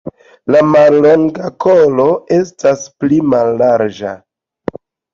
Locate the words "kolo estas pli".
1.67-3.23